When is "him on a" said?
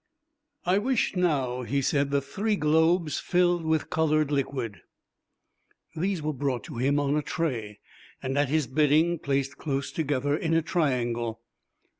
6.77-7.21